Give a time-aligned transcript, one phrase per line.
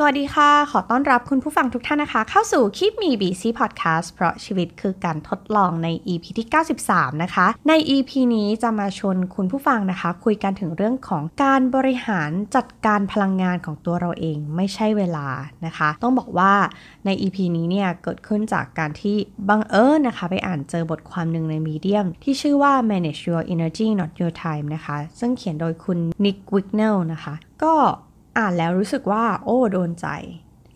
[0.00, 6.48] สวัสดีค่ะ ขอต้อนรับคุณผู้ฟังทุกท่านนะคะ เข้าสู่คลิปมี BC Podcast เพราะชีวิตคือการทดลองใน EP ที่
[6.84, 15.28] 93 นะคะ ใน EP นี้จะมาชวนคุณผู้ฟังนะคะ คุยกันถึงเรื่องของการบริหารจัดการพลังงานของตัวเราเองไม่ใช่เวลา
[15.66, 16.52] นะคะ ต้องบอกว่า
[17.04, 19.16] ใน EP นี้เนี่ยเกิดขึ้นจากการที่
[19.48, 27.74] บังเอิญนะคะ ไปอ่านเจอบทความหนึ่งในมีเดียมที่ชื่อว่า manage your energy not your time นะคะ ซึ่งเขียนโดยคุณ Nick Wignell นะคะ ก็
[28.38, 30.06] อ่านแล้วรู้สึกว่า โอ้โดนใจ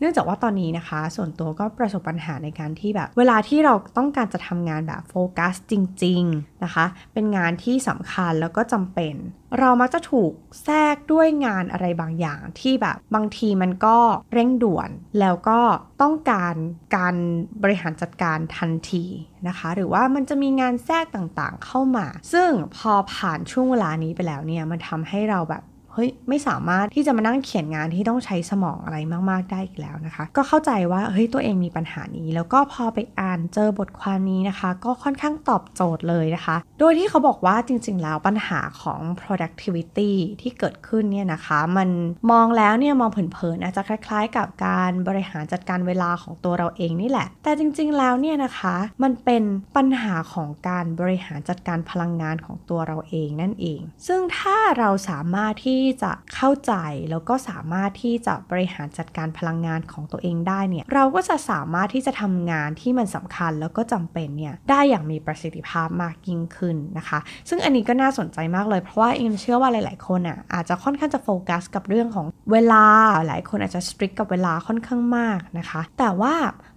[0.03, 9.15] เนื่องจากว่าตอนนี้นะคะ ส่วนตัวก็ประสบปัญหาในการที่แบบ เวลาที่เราต้องการจะทำงานแบบโฟกัสจริง ๆนะคะ เป็นงานที่สำคัญแล้วก็จำเป็น
[9.59, 10.33] เรามักจะถูก
[10.65, 13.99] แทรกด้วยงานอะไรบางอย่างที่แบบบางทีมันก็
[14.33, 14.91] เร่งด่วน
[15.21, 15.61] แล้วก็
[16.03, 16.55] ต้องการ
[16.97, 17.17] การ
[17.63, 19.05] บริหารจัดการทันที
[19.49, 25.63] นะคะหรือว่ามันจะมีงานแทรกต่างๆเข้ามา ซึ่งพอผ่านช่วงเวลานี้ไปแล้วเนี่ยมันทำให้เราแบบ
[25.95, 28.99] เฮ้ยไม่สามารถที่จะมานั่งเขียนงานที่ต้องใช้สมองอะไร
[29.31, 41.89] มากๆได้อีกแล้วนะคะ ก็เข้าใจว่าเฮ้ยตัวเองมีปัญหานี้ แล้วก็พอไปอ่านเจอบทความนี้นะคะ ก็ค่อนข้างตอบโจทย์เลยนะคะ โดยที่เขาบอกว่าจริงๆแล้วปัญหาของ productivity ที่เกิดขึ้นเนี่ยนะคะ มัน
[42.31, 49.43] มองแล้วเนี่ยมองเผินๆอาจจะคล้ายๆ กับการบริหารจัดการเวลาของตัวเราเองนี่แหละ แต่จริงๆแล้วเนี่ยนะคะมันเป็น
[49.77, 56.73] ปัญหาของการบริหารจัดการพลังงานของตัวเราเองนั่นเอง ซึ่งถ้าเราสามารถที่ที่จะเข้าใจ
[57.11, 72.85] แล้วก็สามารถที่จะบริหารจัดการพลังงานของตัวเองได้เนี่ยเราก็จะสามารถที่จะทำงานที่มันสำคัญแล้วก็จำเป็นเนี่ยได้อย่างมีประสิทธิภาพมากยิ่งขึ้นนะคะ ซึ่งอันนี้ก็น่าสนใจมากเลยเพราะว่าเอ็มเชื่อว่าหลาย ๆ คนอะอาจจะค่อนข้างจะโฟกัสกับเรื่องของเวลา
[73.27, 76.35] หลายคนอาจจะสตริกกับเวลาค่อนข้างมากนะคะ แต่ว่า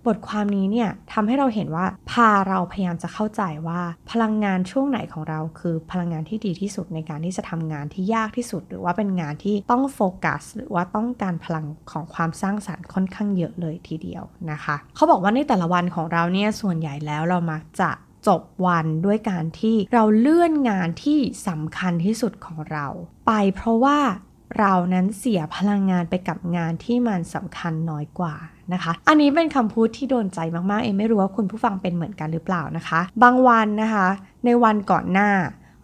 [0.07, 17.91] บทความนี้เนี่ยทำให้เราเห็นว่าพาเราพยายามจะเข้าใจว่าพลังงานช่วงไหนของเรา คือพลังงานที่ดีที่สุดในการที่จะทำงานที่ยากที่สุด หรือว่าเป็นงานที่ต้องโฟกัส หรือว่าต้องการพลังของความสร้างสารรค์ค่อนข้างเยอะเลยทีเดียวนะคะ เขาบอกว่าในแต่ละวันของเราเนี่ยส่วนใหญ่แล้วเรามักจะ
[18.27, 22.85] จบวันด้วยการที่เราเลื่อนงานที่สำคัญที่สุดของเรา
[23.27, 23.99] ไปเพราะว่า
[24.59, 28.35] เรานั้นเสียพลังงานไปกับงานที่มันสำคัญน้อยกว่า
[28.73, 30.39] นะคะ อันนี้เป็นคำพูดที่โดนใจ
[30.71, 34.07] มากๆ เองไม่รู้ว่าคุณผู้ฟังเป็นเหมือนกันหรือเปล่านะคะ บางวันนะคะ
[34.45, 35.29] ในวันก่อนหน้า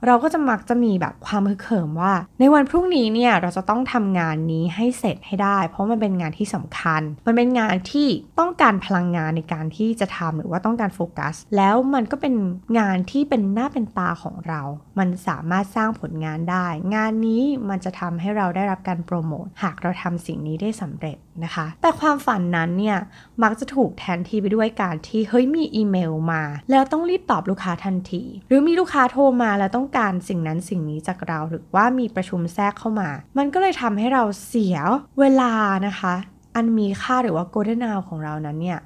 [0.06, 8.08] เราก็จะมักจะมีแบบความฮึกเหิมว่า ในวันพรุ่งนี้เนี่ยเราจะต้องทำงานนี้ให้เสร็จให้ได้ เพราะมันเป็นงานที่สำคัญ มันเป็นงานที่
[8.40, 12.36] ต้องการพลังงานในการที่จะทำหรือว่าต้องการโฟกัส แล้วมันก็เป็น
[12.80, 14.62] งานที่เป็นหน้าเป็นตาของเรา
[15.00, 22.98] มันสามารถสร้างผลงานได้ งานนี้มันจะทำให้เราได้รับการโปรโมทหากเราทำสิ่งนี้ได้สำเร็จนะคะ แต่ความฝันนั้นเนี่ย
[23.44, 34.78] มักจะถูกแทนที่ไปด้วยการที่เฮ้ยมีอีเมลมา แล้วต้องรีบตอบลูกค้าทันที หรือมีลูกค้าโทรมาแล้วต้องการสิ่งนั้นสิ่งนี้จากเราหรือว่ามีประชุมแทรกเข้ามา มันก็เลยทำให้เราเสีย
[35.20, 35.54] เวลา
[35.88, 36.14] นะคะ
[36.56, 38.80] อันมีค่าหรือว่าโกลเด้นาวของเรานั้นเนี่ย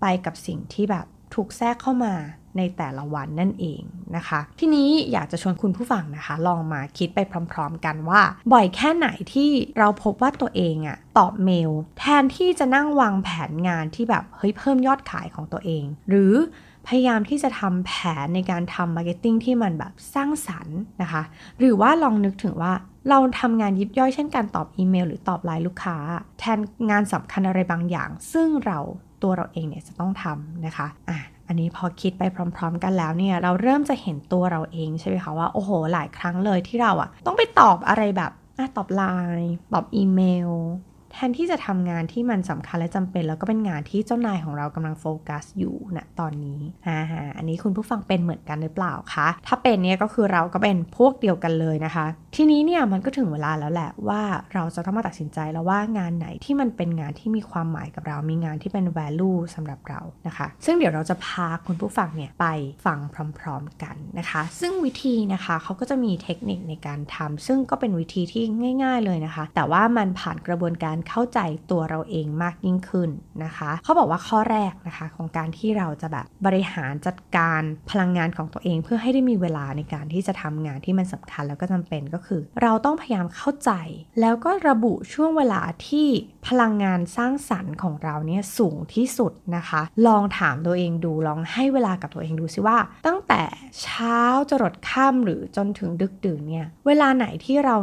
[0.00, 2.14] ไปกับสิ่งที่แบบถูกแทรกเข้ามา
[2.56, 3.82] ในแต่ละวันนั่นเอง
[4.16, 7.18] นะคะ ทีนี้อยากจะชวนคุณผู้ฟังนะคะ ลองมาคิดไป
[7.52, 8.20] พร้อม ๆ กันว่า
[8.52, 16.34] บ่อยแค่ไหนที่เราพบว่าตัวเองอะตอบเมล แทนที่จะนั่งวางแผนงานที่แบบเฮ้ยเพิ่มยอดขายของตัวเอง หรือ
[16.86, 17.92] พยายามที่จะทำแผ
[18.24, 21.22] นในการทำ marketing ที่มันแบบสร้างสรรค์นะคะ
[21.58, 22.72] หรือว่าลองนึกถึงว่า
[23.10, 25.96] เราทำงานยิบย่อยเช่นการตอบอีเมล หรือตอบไลน์ลูกค้า
[26.38, 26.58] แทน
[26.90, 28.78] งานสำคัญอะไรบางอย่าง ซึ่งเรา
[29.22, 31.18] ตัวเราเองเนี่ยจะต้องทำนะคะอะ
[31.52, 32.22] อันนี้พอคิดไป
[32.56, 38.32] พร้อม ๆ กันแล้วเนี่ยเราเริ่มจะเห็นตัวเราเองใช่ไหมคะว่าโอ้โห หลายครั้งเลยที่เราอะต้องไปตอบอะไรแบบ
[38.76, 39.04] ตอบไล
[39.40, 40.50] น์ตอบอีเมล
[41.12, 46.98] แทนที่จะทำงานที่มันสำคัญและจำเป็น แล้วก็เป็นงานที่เจ้านายของเรากำลังโฟกัสอยู่ณนะตอนนี้ฮ่า
[47.36, 52.06] อันนี้คุณผู้ฟังเป็นเหมือนกันหรือเปล่าคะ ถ้าเป็นเนี่ยก็คือเราก็เป็นพวกเดียวกันเลยนะคะ
[52.36, 54.20] ทีนี้เนี่ยมันก็ถึงเวลาแล้วแหละว่า
[54.54, 62.46] เราจะต้องมาตัดสินใจแล้วว่างานไหนที่มันเป็นงานที่มีความหมายกับเรา มีงานที่เป็น value สำหรับเรานะคะ ซึ่งเดี๋ยวเราจะพาคุณผู้ฟังเนี่ยไป
[62.86, 62.98] ฟัง
[63.38, 68.42] พร้อม ๆกันนะคะ ซึ่งวิธีนะคะเขาก็จะมีเทคนิคในการทำซึ่งก็เป็นวิธีที่
[68.82, 71.40] ง่าย ๆเลยนะคะ แต่ว่ามันผ่านกระบวนการเข้าใจ
[71.70, 73.10] ตัวเราเองมากยิ่งขึ้น
[73.44, 83.70] นะคะ เขาบอกว่าข้อแรกนะคะของการที่เราจะแบบบริหารจัดการพลังงานของตัวเอง เพื่อให้ได้มีเวลาในการที่จะทำงานที่มันสำคัญแล้วก็จำเป็นก็คือ เราต้องพยายามเข้าใจ
[84.20, 86.08] แล้วก็ระบุช่วงเวลาที่
[86.46, 92.76] พลังงานสร้างสรรค์ของเราเนี่ยสูงที่สุดนะคะ ลองถามตัวเองดูลองให้เวลากับตัวเองดูซิว่า
[93.06, 93.42] ตั้งแต่
[93.80, 94.20] เช้า
[94.50, 97.76] จรดค่ำหรือจนถึงดึกดื่นเนี่ยเวลาไหนที่เรา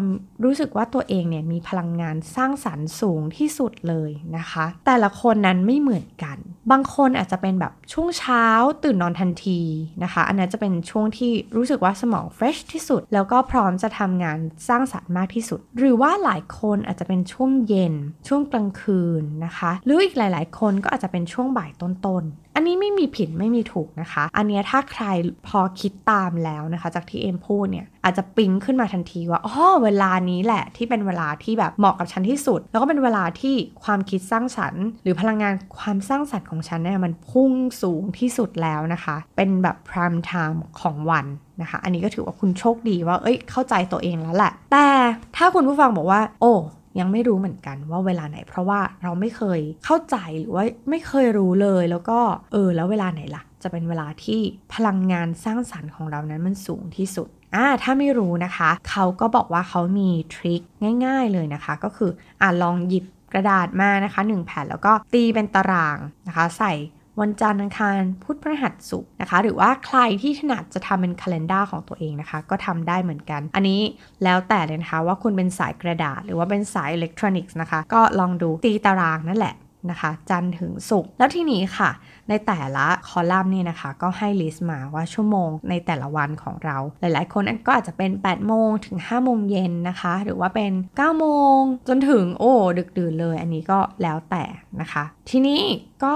[0.43, 6.37] รู้สึกว่าตัวเองเนี่ยมีพลังงานสร้างสรรค์สูงที่สุดเลยนะคะ แต่ละคนนั้นไม่เหมือนกัน
[6.71, 8.45] บางคนอาจจะเป็นแบบช่วงเช้า
[8.83, 9.61] ตื่นนอนทันที
[10.03, 17.93] นะคะ อันนั้นจะเป็นช่วงที่รู้สึกว่าสมองเฟรชที่สุด แล้วก็พร้อมจะทำงานสร้างสรรค์มากที่สุด หรือว่าหลายคนอาจจะเป็นช่วงเย็น
[18.27, 25.05] ช่วงกลางคืนนะคะ หรืออีกหลาย ๆ คนก็อาจจะเป็นช่วงบ่ายต้นๆอันนี้ไม่มีผิดไม่มีถูกนะคะ อันนี้ถ้าใคร
[25.47, 41.25] พอคิดตามแล้วนะคะ จากที่เอ็มพูดเนี่ยอาจจะปิ๊งขึ้นมาทันทีว่าอ๋อเวลานี้แหละที่เป็นเวลาที่แบบเหมาะกับฉันที่สุด แล้วก็เป็นเวลาที่ความคิดสร้างสรรค์ หรือพลังงานความสร้างสรรค์ของฉันเนี่ยมันพุ่งสูงที่สุดแล้วนะคะ เป็นแบบ prime time ของวัน
[41.61, 44.87] นะคะ อันนี้ก็ถือว่าคุณโชคดีว่า เอ้ย เข้าใจตัวเองแล้วแหละ แต่
[45.35, 46.53] ถ้าคุณผู้ฟังบอกว่า โอ้
[46.99, 52.19] ยังไม่รู้เหมือนกันว่าเวลาไหน เพราะว่าเราไม่เคยเข้าใจหรือว่าไม่เคยรู้เลยแล้วก็
[52.51, 54.39] เออแล้วเวลาไหนล่ะ จะเป็นเวลาที่
[54.73, 60.61] พลังงานสร้างสรรค์ของเรานั้นมันสูงที่สุดอ่าถ้าไม่รู้นะคะ เขาก็บอกว่าเขามีทริค
[61.05, 62.11] ง่าย ๆเลยนะคะ ก็คือ
[62.41, 65.97] อ่าลองหยิบกระดาษมานะคะ 1 แผ่นแล้วก็ตีเป็นตาราง
[66.27, 66.73] นะคะ ใส่
[67.21, 73.81] วันจันทร์อังคารพุธพฤหัสศุกร์นะคะ หรือว่าใครที่ถนัดจะทำเป็นคัล endar ของตัวเองนะคะ ก็ทำได้เหมือนกัน อันนี้
[74.23, 79.55] แล้วแต่เลยนะคะว่าคุณเป็นสายกระดาษ หรือว่าเป็นสายอิเล็กทรอนิกส์นะคะ ก็ลองดูตีตารางนั่นแหละ
[79.91, 81.89] นะคะ จันทร์ถึงศุกร์แล้วทีนี้ค่ะ
[82.29, 91.25] ในแต่ละคอลัมน์นี่นะคะ ก็ให้ list มาว่าชั่วโมงในแต่ละวันของเรา หลายๆ คนก็อาจจะเป็น 8 โมงถึง 5 โมงเย็นนะคะ หรือว่าเป็น 9 โม
[91.57, 94.43] งจนถึงโอ้ดึกดื่นเลย อันนี้ก็แล้วแต่
[94.81, 95.61] นะคะ ทีนี้
[96.03, 96.15] ก็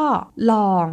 [0.52, 0.86] ลอง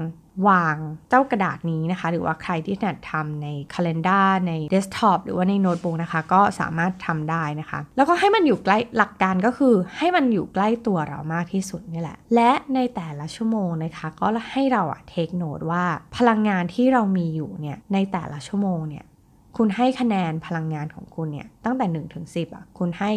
[0.48, 0.76] วาง
[1.10, 15.84] เจ้ากระดาษนี้นะคะ หรือว่าใครที่ถนัดทำใน calendar ใน desktop หรือว่าในโน้ตบุ๊กนะคะ ก็สามารถทำได้นะคะ แล้วก็ให้มันอยู่ใกล้หลักการก็คือให้มันอยู่ใกล้ตัวเรามากที่สุดนี่แหละ และในแต่ละชั่วโมงนะคะ ก็ให้เราอะ take note ว่า
[16.16, 19.04] พลังงานที่เรามีอยู่เนี่ยในแต่ละชั่วโมงเนี่ย
[19.56, 23.12] คุณให้คะแนนพลังงานของคุณเนี่ยตั้งแต่1ถึง10อะคุณให้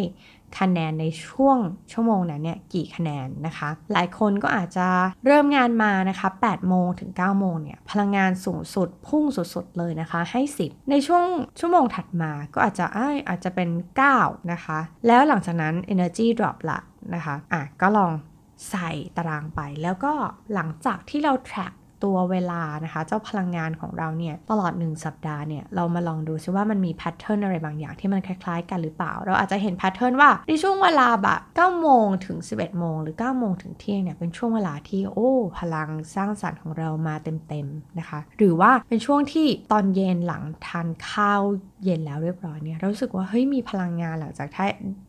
[0.58, 1.58] คะแนนในช่วง
[1.92, 4.86] ชั่วโมงนั้นเนี่ยกี่คะแนนนะคะ หลายคนก็อาจจะ
[5.26, 11.26] เริ่มงานมานะคะ8โมงถึง9โมงเนี่ยพลังงานสูงสุดพุ่งสุดๆเลยนะคะ ให้ 10 ในช่วง
[11.60, 12.86] ชั่วโมงถัดมาก็อาจจะ
[13.28, 13.68] อาจจะเป็น
[14.10, 16.80] 9 นะคะ แล้วหลังจากนั้น energy drop ละ
[17.14, 18.12] นะคะอะก็ลอง
[18.70, 20.12] ใส่ตารางไปแล้วก็
[20.54, 21.74] หลังจากที่เรา track
[22.04, 37.14] ตัวเวลานะคะ เจ้าพลังงานของเราเนี่ยตลอด 1 สัปดาห์เนี่ยเรามาลองดูซิว่ามันมี pattern อะไรบางอย่างที่มันคล้ายๆ กันหรือเปล่า เราอาจจะเห็น pattern ว่าในช่วงเวลาแบบ9โมงถึง 11 โมง หรือ 9 โมงถึงเที่ยงเนี่ยเป็นช่วงเวลาที่โอ้พลังสร้างสรรค์ของเรามา
[37.48, 41.42] เต็มๆนะคะ หรือว่าเป็นช่วงที่ตอนเย็นหลังทานข้าว
[41.84, 44.48] เย็นแล้วเรียบร้อยเนี่ยเรารู้สึกว่าเฮ้ยมีพลังงานหลังจาก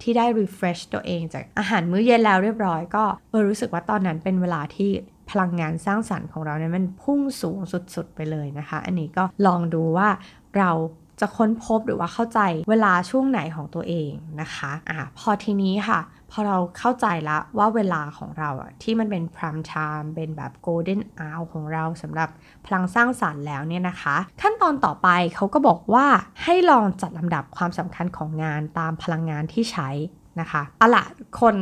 [0.02, 4.92] ที่ได้ refresh ตัวเองจากอาหารมื้อเย็นแล้วเรียบร้อยก็เออรู้สึกว่าตอนนั้นเป็นเวลาที่
[5.30, 7.60] พลังงานสร้างสรรค์ของเราเนี่ยมันพุ่งสูง
[7.96, 10.10] สุดๆไปเลยนะคะ อันนี้ก็ลองดูว่า
[10.58, 10.72] เรา
[11.22, 12.40] จะค้นพบหรือว่าเข้าใจ
[12.70, 14.12] เวลาช่วงไหนของตัวเอง
[14.42, 16.00] นะคะอะพอทีนี้ค่ะ
[16.32, 22.30] พอเราเข้าใจแล้วว่าเวลาของเราอะที่มันเป็น prime time เป็นแบบ golden hour ของเราสำหรับ
[22.66, 26.06] พลังสร้างสารรค์แล้วเนี่ยนะคะ ขั้นตอนต่อไปเขาก็บอกว่า
[26.44, 29.90] ให้ลองจัดลำดับความสำคัญของงานตามพลังงานที่ใช้
[30.40, 31.04] นะคะอาละ
[31.40, 31.56] คน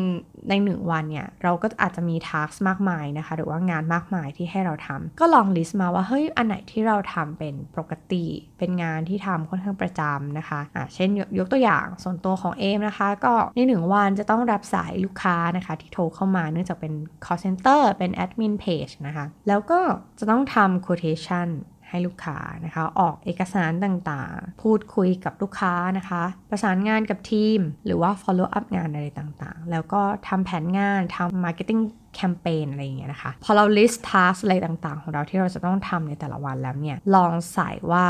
[0.50, 8.26] ในหนึ่งวันเนี่ยเราก็อาจจะมีทักมากมายนะคะ หรือว่างานมากมายที่ให้เราทำก็ลองลิสต์มาว่าเฮ้ยอันไหนที่เราทำเป็นปกติ
[8.60, 11.10] เป็นงานที่ทำค่อนข้างประจำนะคะอะเช่น
[11.40, 16.94] ยกตัวอย่างส่วนตัวของเอมนะคะ ก็ในหนึ่งวันจะต้องรับสายลูกค้านะคะ ที่โทรเข้ามาเนื่องจากเป็น
[17.26, 19.80] call center เป็น admin page นะคะ แล้วก็
[20.20, 21.50] จะต้องทำ quotation
[21.94, 31.82] ให้ลูกค้านะคะ ออกเอกสารต่างๆ พูดคุยกับลูกค้านะคะ ประสานงานกับทีม หรือว่า follow up งานอะไรต่างๆ แล้วก็ทำแผนงานทำ marketing
[32.16, 38.06] แคมเปญอะไรอย่างเงี้ยนะคะ พอเรา list task อะไรต่างๆ ของเราที่เราจะต้องทำในแต่ละวันแล้วเนี่ย ลองใส่ว่า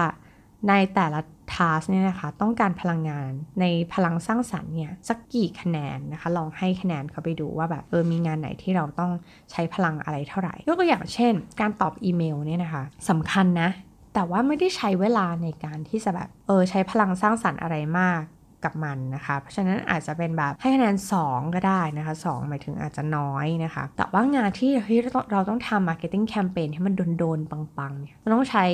[0.70, 1.20] ในแต่ละ
[1.56, 3.32] ทาสเนี่ยนะคะต้องการพลังงาน
[3.62, 9.12] ในพลังสร้างสรรค์เนี่ยสักกี่คะแนนนะคะลองให้คะแนนเขาไปดูว่าแบบเออมีงานไหนที่เราต้อง
[9.52, 13.70] ใช้พลังอะไรเท่าไหร่ยกตัวอย่างเช่น การตอบอีเมลเนี่ยนะคะสำคัญนะ
[14.14, 18.22] แต่ว่าไม่ได้ใช้เวลาในการที่จะแบบเออใช้พลังสร้างสรรค์อะไรมาก
[18.64, 20.96] กับมันนะคะ เพราะฉะนั้นอาจจะเป็นแบบให้คะแนน
[21.26, 28.66] 2 ก็ได้นะคะ 2 หมายถึงอาจจะน้อยนะคะ แต่ว่างานที่ที่เราต้องทำ marketing campaign ให้มันโดนๆปังๆเนี่ยเราต้องใช้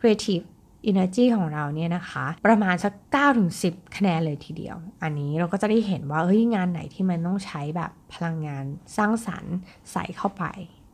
[0.00, 0.44] creative
[0.90, 8.64] energy ของเราเนี่ยนะคะ ประมาณสัก9ถึง10 คะแนนเลยทีเดียว อันนี้เราก็จะได้เห็นว่าเฮ้ยงานไหนที่มันต้องใช้แบบพลังงาน
[8.96, 9.54] สร้างสรรค์
[9.92, 10.44] ใส่เข้าไป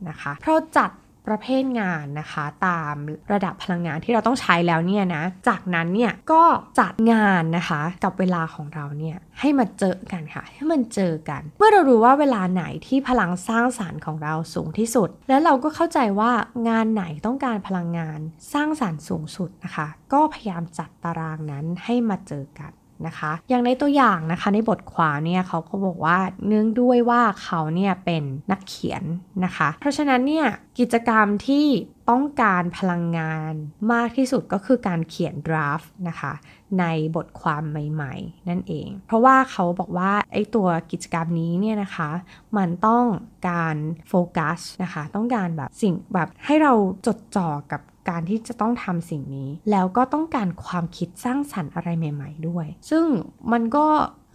[0.09, 0.91] นะคะ เพราะจัด
[1.27, 2.95] ประเภทงานนะคะ ตาม
[3.31, 6.43] ระดับพลังงานที่เราต้องใช้แล้วเนี่ยนะ จากนั้นเนี่ยก็
[6.79, 16.31] จัดงานนะคะกับเวลาของเราเนี่ยให้มาเจอกันค่ะ ให้มันเจอกัน เมื่อเรารู้ว่าเวลาไหนที่พลังสร้างสารรค์ของเราสูงที่สุด แล้วเราก็เข้าใจว่า
[16.69, 18.19] งานไหนต้องการพลังงาน
[18.53, 22.71] สร้างสารรค์สูงสุดนะคะ ก็พยายามจัดตารางนั้นให้มาเจอกัน
[23.07, 29.03] นะคะ อย่างในตัวอย่างนะคะในบทความเนี่ยเขาก็บอกว่าเนื่องด้วยว่าเขาเนี่ยเป็นนักเขียน
[29.45, 30.47] นะคะ เพราะฉะนั้นเนี่ย
[30.79, 31.67] กิจกรรมที่
[32.09, 33.53] ต้องการพลังงาน
[33.93, 36.33] มากที่สุดก็คือการเขียนดราฟต์นะคะ
[36.79, 36.85] ใน
[37.15, 42.09] บทความใหม่ๆ นั่นเอง เพราะว่าเขาบอกว่าไอ้ตัวกิจกรรมนี้เนี่ยนะคะ
[42.57, 43.05] มันต้อง
[43.49, 43.75] การ
[44.09, 46.73] โฟกัสนะคะ ต้องการแบบสิ่งแบบให้เรา
[47.05, 53.05] จดจ่อกับ การที่จะต้องทำสิ่งนี้ แล้วก็ต้องการความคิดสร้างสรรค์อะไรใหม่ ๆ ด้วย ซึ่ง
[53.51, 53.85] มันก็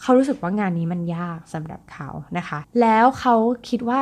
[0.03, 2.09] เขารู้สึกว่างานนี้มันยากสำหรับเขา
[2.39, 3.35] นะคะ แล้วเขา
[3.69, 4.01] คิดว่า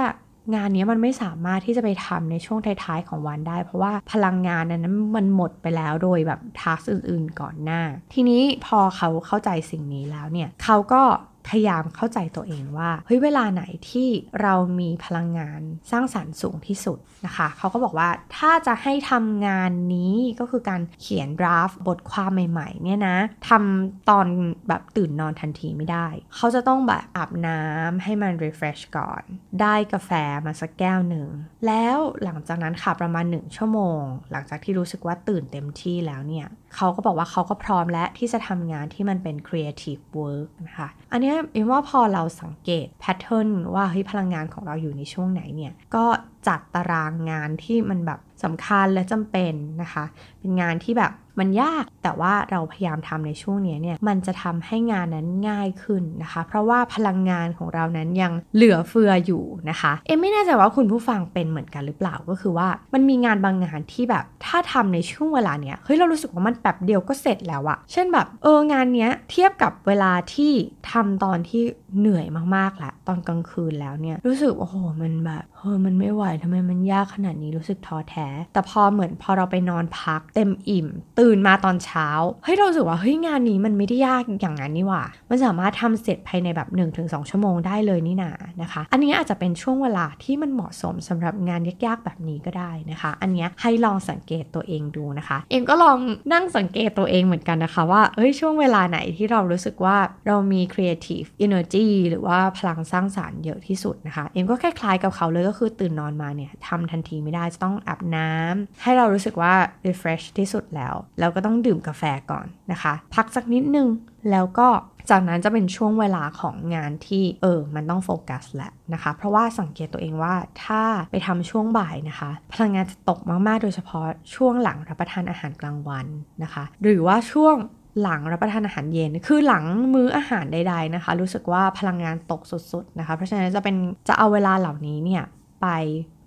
[0.54, 7.82] งานนี้มันไม่สามารถที่จะไปทำในช่วงท้ายๆของวันได้ เพราะว่าพลังงานนั้นมันหมดไปแล้วโดยแบบทักอื่นๆก่อนหน้า
[8.14, 11.02] ทีนี้พอเขาเข้าใจสิ่งนี้แล้วเนี่ยเขาก็
[11.48, 14.08] พยายามเข้าใจตัวเองว่าเฮ้ยเวลาไหนที่
[14.42, 24.26] เรามีพลังงานสร้างสรรค์สูงที่สุดนะคะ เขาก็บอกว่าถ้าจะให้ทำงานนี้ก็คือการเขียนดราฟบทความใหม่ๆเนี่ยนะทำตอน
[24.68, 29.22] แบบตื่นนอนทันทีไม่ได้ เขาจะต้องแบบอาบน้ำให้มัน refresh ก่อน
[29.60, 30.10] ได้กาแฟ
[30.46, 31.28] มาสักแก้วหนึ่ง
[31.66, 34.02] แล้วหลังจากนั้นค่ะประมาณ 1 ชั่วโมง
[34.32, 46.04] หลังจากที่รู้สึกว่าตื่นเต็มที่แล้วเนี่ย เขาก็บอกว่าเขาก็พร้อมแล้วที่จะทำงานที่มันเป็น creative work นะคะ อันนี้เอ็มว่าพอเราสังเกตแพทเทิร์นว่าเฮ้ยพลังงานของเราอยู่ในช่วงไหนเนี่ย ก็
[46.48, 50.04] จัดตารางงานที่มันแบบสำคัญและจำเป็นนะคะ
[50.40, 70.52] เป็นงานที่แบบ มันยากแต่ว่าเราพยายามทำในช่วงนี้เนี่ยมันจะทำให้งานนั้นง่ายขึ้นนะคะ เพราะว่าพลังงานของเรานั้นยังเหลือเฟืออยู่นะคะ เอ็มไม่แน่ใจว่าคุณผู้ฟังเป็นเหมือนกันหรือเปล่าก็คือว่ามันมีงานบางงานที่แบบถ้าทำในช่วงเวลาเนี้ยเฮ้ยเรารู้สึกว่ามันแบบเดียวก็เสร็จแล้วอะเช่นแบบเอองานเนี้ยเทียบกับเวลาที่
[70.92, 71.62] ทำตอนที่
[71.98, 72.26] เหนื่อย
[72.56, 80.88] มากๆแหละตอนกลางคืนแล้วเนี่ยรู้สึกโอ้โหมันแบบเฮ้ยมันไม่ไหวทำไมมันยากขนาดนี้รู้สึกท้อแท้ แต่พอเหมือนพอเราไปนอนพักเต็มอิ่ม
[81.18, 82.08] ตื่นมาตอนเช้า
[82.44, 88.30] เฮ้ยเราสึกว่าเฮ้ยงานนี้มันไม่ได้ยากอย่างนั้นนี่หว่า มันสามารถทำเสร็จภายในแบบ 1-2 ชั่วโมงได้เลยนี่นา
[88.62, 95.98] นะคะ อันนี้อาจจะเป็นช่วงเวลาที่มันเหมาะสมสำหรับงานยากๆแบบนี้ก็ได้นะคะ อันนี้ให้ลองสังเกตตัวเองดูนะคะ เอ็มก็ลอง
[96.32, 99.96] นั่งสังเกตตัวเองเหมือนกันนะคะ ว่าเฮ้ยช่วงเวลาไหนที่เรารู้สึกว่า
[100.26, 109.54] เรามี creative energy หรือว่าพลังสร้างสารรค์เยอะที่สุดนะคะ เอ็มก็คล้ายๆกับเขาเลยก็คือตื่นนอนมาเนี่ยทำทันทีไม่ได้จะต้องอาบน้ำให้เรารู้สึกว่า
[109.86, 113.88] refresh ที่สุดแล้วแล้วก็ต้องดื่มกาแฟก่อนนะคะ พักสักนิดนึง
[114.30, 114.68] แล้วก็
[115.10, 126.06] จากนั้นจะเป็นช่วงเวลาของงานที่เออ มันต้องโฟกัสแหละนะคะ เพราะว่าสังเกตตัวเองว่าถ้าไปทำช่วงบ่ายนะคะ พลังงานจะตกมากๆ โดยเฉพาะช่วงหลังรับประทานอาหารกลางวัน
[126.42, 127.56] นะคะ หรือว่าช่วง
[128.02, 129.64] หลังรับประทานอาหารเย็น คือหลัง
[129.94, 133.76] มื้ออาหารใด ๆนะคะ รู้สึกว่าพลังงานตกสุดๆนะคะ เพราะฉะนั้นจะเป็น
[134.08, 135.22] จะเอาเวลาเหล่านี้เนี่ย
[135.62, 135.66] ไป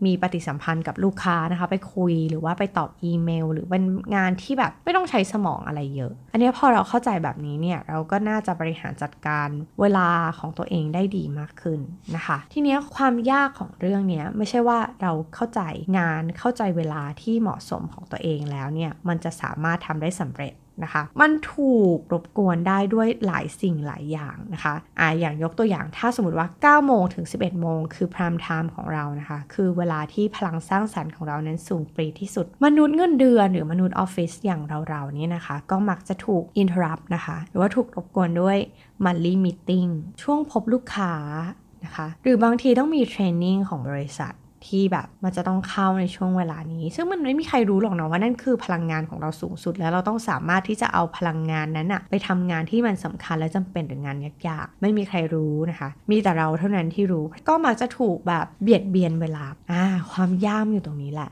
[0.05, 3.83] มีปฏิสัมพันธ์กับลูกค้านะคะ ไปคุยหรือว่าไปตอบอีเมล หรือเป็น
[4.15, 9.47] งานที่แบบไม่ต้องใช้สมองอะไรเยอะ อันนี้พอเราเข้าใจแบบนี้เนี่ยเราก็น่าจะบริหารจัดการ
[9.81, 10.09] เวลา
[10.39, 11.79] ของตัวเองได้ดีมากขึ้น
[12.15, 15.61] นะคะ ทีนี้ความยากของเรื่องนี้ไม่ใช่ว่าเราเข้าใจ
[15.99, 26.47] งานเข้าใจเวลาที่เหมาะสมของตัวเองแล้วเนี่ยมันจะสามารถทำได้สำเร็จ นะคะ มันถูกรบกวนได้ด้วยหลายสิ่งหลายอย่างนะคะอ่าอย่างยกตัวอย่างถ้าสมมติว่า
[26.81, 38.57] 9 โมงถึง 11 โมง คือพรามไทม์ของเรานะคะ คือเวลาที่พลังสร้างสรรค์ของเรานั้นสูงปรีที่สุด มนุษย์เงินเดือนหรือมนุษย์ออฟฟิศอย่างเราๆนี่นะคะ ก็มักจะถูก interrupt นะคะ หรือว่าถูกรบกวนด้วย
[39.05, 39.71] monthly meeting
[40.21, 41.13] ช่วงพบลูกค้า
[41.85, 44.33] นะคะ หรือบางทีต้องมี training ของบริษัท
[44.67, 61.29] ที่แบบมันจะต้องเข้าในช่วงเวลานี้ ซึ่งมันไม่มีใครรู้หรอกนะว่านั่นคือพลังงานของเราสูงสุด แล้วเราต้องสามารถที่จะเอาพลังงานนั้นอะไปทำงานที่มันสำคัญและจำเป็นหรืองานยากๆ ไม่มีใครรู้นะคะ มีแต่เราเท่านั้นที่รู้ ก็มักจะถูกแบบเบียดเบียนเวลาอ่าความยากอยู่ตรงนี้แหละ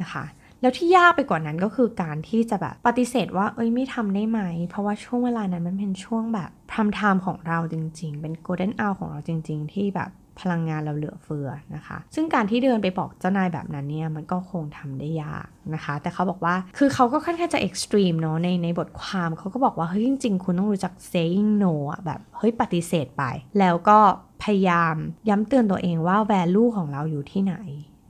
[0.00, 0.24] นะคะ
[0.60, 10.10] แล้วที่ยากไปกว่านั้นก็คือการที่จะแบบปฏิเสธว่าเอ้ยไม่ทำได้ไหม เพราะว่าช่วงเวลานั้นมันเป็นช่วงแบบ prime time ของเราจริง ๆ เป็น golden hour ของเราจริง ๆ ที่แบบ
[10.40, 23.24] พลังงานเราเหลือเฟือนะคะ ซึ่งการที่เดินไปบอกเจ้านายแบบนั้นเนี่ยมันก็คงทำได้ยากนะคะ แต่เขาบอกว่าคือเขาก็ค่อนข้างจะ extreme เนาะในในบทความเขาก็บอกว่าเฮ้ยจริง ๆ คุณต้องรู้จัก saying no อะแบบเฮ้ยปฏิเสธไป
[23.58, 23.98] แล้วก็
[24.42, 24.94] พยายาม
[25.28, 27.56] ย้ำเตือนตัวเองว่า value ของเราอยู่ที่ไหน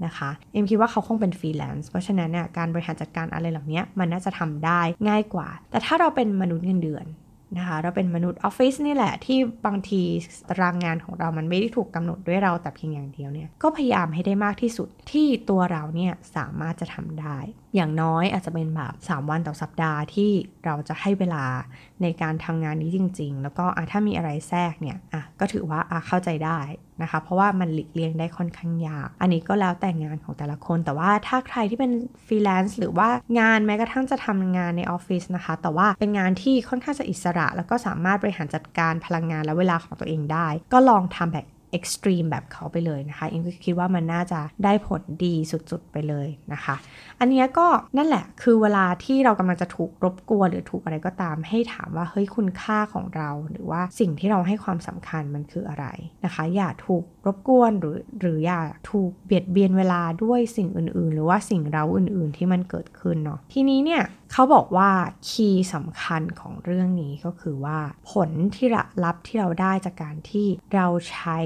[0.05, 7.07] นะคะอิงคิดว่าเขาคงเป็นฟรีแลนซ์เพราะฉะนั้นเนี่ยการบริหารจัดการอะไรเหล่านี้มันน่าจะทำได้ง่ายกว่า แต่ถ้าเราเป็นมนุษย์เงินเดือน
[7.59, 10.03] นะคะเราเป็นมนุษย์ออฟฟิศนี่แหละที่บางที
[10.49, 17.39] ตารางงานของเรามันไม่ได้ถูกกำหนดด้วยเราแต่เพียงอย่างเดียวเนี่ยก็พยายามให้ได้มากที่สุดที่ตัวเราเนี่ยสามารถจะทำได้
[17.75, 20.31] อย่างน้อยอาจจะเป็นแบบ 3 วันต่อสัปดาห์ที่
[20.65, 21.45] เราจะให้เวลา
[22.03, 26.61] ในการทำงานนี้จริง ๆ แล้วก็ถ้ามีอะไรแทรกเนี่ยอะก็ถือว่าอะเข้าใจได้
[27.03, 31.93] นะคะ เพราะว่ามันหลีกเลี่ยงได้ค่อนข้างยาก อันนี้ก็แล้วแต่งานของแต่ละคน แต่ว่าถ้าใครที่เป็น
[32.27, 46.75] ฟรีแลนซ์หรือว่างานแม้กระทั่งจะทำงานในออฟฟิศนะคะ แต่ว่าเป็นงานที่ค่อนข้างจะอิสระ แล้วก็สามารถบริหารจัดการพลังงานและเวลาของตัวเองได้ ก็ลองทำแบบ extreme แบบเขาไปเลยนะคะอิงคิดว่ามันน่าจะได้ผลดีสุดๆไปเลยนะคะ
[47.21, 55.87] อันนี้ก็นั่นแหละคือเวลาที่เรากำลังจะถูกรบกวนหรือถูกอะไรก็ตามให้ถามว่าเฮ้ยคุณค่าของเรา หรือว่าสิ่งที่เราให้ความสำคัญมันคืออะไร
[56.25, 58.61] นะคะ อย่าถูกรบกวนหรือหรืออย่า
[58.91, 64.03] ถูกเบียดเบียนเวลาด้วยสิ่งอื่นๆ หรือว่าสิ่งเราอื่นๆที่มันเกิดขึ้นเนาะทีนี้เนี่ย
[64.33, 64.91] เขาบอกว่า
[65.29, 67.79] คีย์สำคัญของเรื่องนี้ก็คือว่า
[68.13, 68.69] ผลที่
[69.05, 71.39] รับที่เราได้จากการที่เราใช้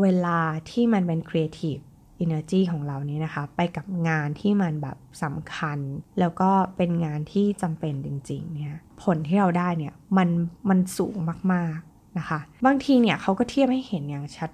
[0.00, 0.40] เวลา
[0.70, 1.82] ที่มันเป็น creative
[2.24, 5.78] energy ของเรานี้นะคะ ไปกับงานที่มันแบบสำคัญ
[6.20, 10.28] แล้วก็เป็นงานที่จำเป็นจริงๆเนี่ยผลที่เราได้เนี่ยมัน
[10.68, 11.16] มันสูง
[11.54, 11.78] มาก
[12.18, 14.50] นะคะ บางทีเนี่ยเขาก็เทียบให้เห็นอย่างชัด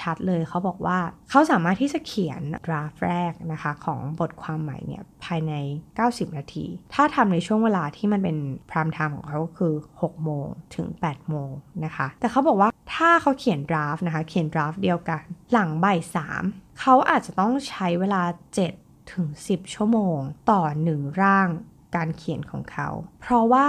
[0.00, 0.98] ชัดๆเลยเขาบอกว่า
[1.30, 5.52] เขาสามารถที่จะเขียนดราฟแรกนะคะของบทความใหม่เนี่ยภายใน
[5.96, 8.38] 90 นาที ถ้าทำในช่วงเวลาที่มันเป็น
[8.70, 11.50] พรามไทม์ของเขาก็คือ 6 โมงถึง 8 โมง
[11.84, 15.22] นะคะ แต่เขาบอกว่าถ้าเขาเขียน draft นะคะ เขียน draft เดียวกัน
[15.52, 16.42] หลังบ่ายสาม
[16.80, 18.22] เขาอาจจะต้องใช้เวลา
[18.68, 20.18] 7 ถึง 10 ชั่วโมง
[20.50, 21.48] ต่อหนึ่งร่าง
[21.96, 22.88] การเขียนของเขา
[23.20, 23.68] เพราะว่า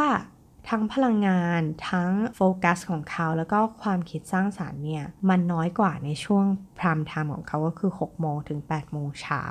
[0.69, 6.45] ทั้งพลังงาน ทั้งโฟกัสของเขาแล้วก็ความคิดสร้างสรรค์เนี่ย มันน้อยกว่าในช่วง
[6.79, 9.43] prime time ของเขาก็คือ 6 โมงถึง 8 โมงเช้า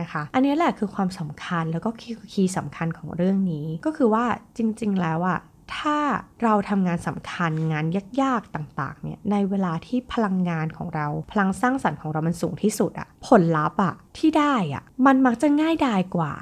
[0.00, 1.90] นะคะ อันนี้แหละคือความสำคัญแล้วก็
[2.32, 4.24] คีย์สำคัญของเรื่องนี้ก็คือว่า
[4.56, 5.40] จริง ๆ แล้วอะ
[5.78, 5.98] ถ้า
[6.42, 7.86] เราทำงานสำคัญงาน
[8.22, 16.32] ยากๆต่างๆเนี่ยในเวลาที่พลังงานของเราพลังสร้างสรรค์ของเรามันสูงที่สุดอะผลลัพธ์อะที่ได้อะมันมักจะง่ายดายกว่า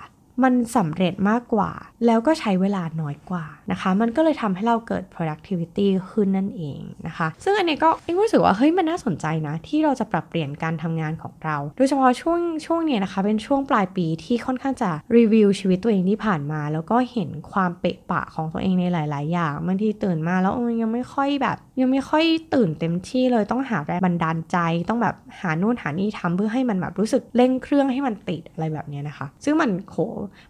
[0.42, 1.70] มันสำเร็จมากกว่า
[2.06, 22.24] แล้วก็ใช้เวลาน้อยกว่านะคะ มันก็เลยทำให้เราเกิด productivity ขึ้นนั่นเองนะคะ ซึ่งอันนี้ก็เอ็งรู้สึกว่าเฮ้ยมันน่าสนใจนะ ที่เราจะปรับเปลี่ยนการทำงานของเรา โดยเฉพาะช่วงช่วงนี้นะคะ เป็นช่วงปลายปีที่ค่อนข้างจะรีวิวชีวิตตัวเองที่ผ่านมา แล้วก็เห็นความเปะปะของตัวเองในหลาย ๆ อย่างบางทีตื่นมาแล้วยังไม่ค่อยแบบ ยังไม่ค่อย
[22.54, 29.96] ตื่นเต็มที่เลยต้องหาแรงบันดาลใจ ต้องแบบหานู่นหานี่ทำเพื่อให้มันแบบรู้สึกเร่งเครื่องให้มันติดอะไรแบบนี้นะคะ ซึ่งมันโห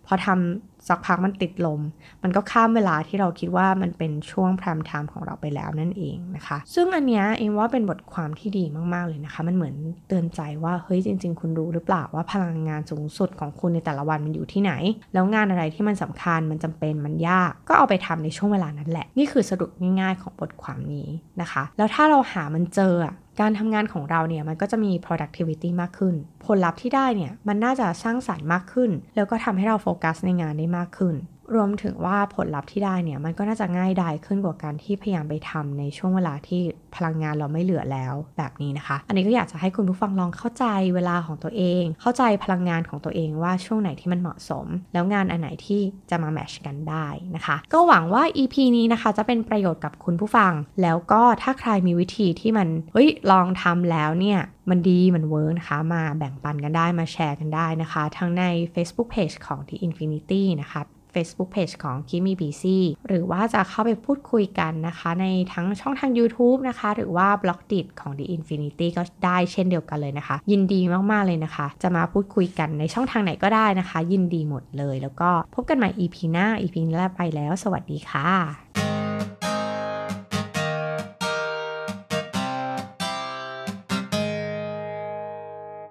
[0.06, 1.80] พอทำสักพักมันติดลม
[2.22, 9.74] มันก็ข้ามเวลาที่เราคิดว่ามันเป็นช่วงพรามไทม์ของเราไปแล้วนั่นเองนะคะ ซึ่งอันนี้เองว่าเป็นบทความที่ดีมากๆเลยนะคะ มันเหมือน
[10.08, 14.72] เตือนใจว่าเฮ้ยจริง ๆ คุณรู้หรือเปล่าว่าพลังงานสูงสุดของคุณในแต่ละวันมันอยู่ที่ไหน
[15.14, 19.70] แล้วงานอะไรที่มันสำคัญมันจำเป็นมันยาก ก็เอาไปทำในช่วงเวลานั้นแหละ นี่คือสรุป
[20.00, 21.08] ง่าย ๆ ของบทความนี้
[21.40, 22.94] นะคะ แล้วถ้าเราหามันเจอ
[23.40, 31.14] การทำงานของเราเนี่ยมันก็จะมี productivity มากขึ้น ผลลัพธ์ที่ได้เนี่ยมันน่าจะสร้างสารรค์มากขึ้น แล้วก็ทำให้เราโฟกัสในงานได้มากขึ้น
[31.54, 36.62] รวมถึงว่าผลลัพธ์ที่ได้เนี่ยมันก็น่าจะง่ายดายขึ้นกว่าการที่พยายามไปทำในช่วงเวลาที่
[36.96, 45.80] พลังงานเราไม่เหลือแล้วแบบนี้นะคะ อันนี้ก็อยากจะให้คุณผู้ฟังลองเข้าใจเวลาของตัวเอง เข้าใจพลังงานของตัวเองว่าช่วงไหนที่มันเหมาะสม แล้วงานอันไหนที่
[46.10, 50.52] จะมาแมชกันได้นะคะ ก็หวังว่า EP นี้นะคะจะเป็นประโยชน์กับคุณผู้ฟัง
[50.82, 60.80] แล้วก็ถ้าใครมีวิธีที่มันเฮ้ยลองทำแล้วเนี่ยมันดีมันเวิร์กนะคะมาแบ่งปันกันได้มาแชร์กันได้นะคะ ทั้งใน Facebook Page ของ The Infinity นะคะ
[61.14, 62.64] Facebook Page ของ k i m i BC
[63.06, 70.80] หรือว่าจะเข้าไปพูดคุยกันนะคะ ในทั้งช่องทาง YouTube นะคะ หรือว่าบล็อกดิของ The Infinity ก็ได้เช่นเดียวกันเลยนะคะ ยินดี
[71.12, 78.83] มาก ๆ เลยนะคะ จะมาพูดคุยกันในช่องทางไหนก็ได้นะคะ ยินดีหมดเลย แล้วก็พบกันใหม่ EP หน้า EP นี้ไปแล้ว สวัสดีค่ะ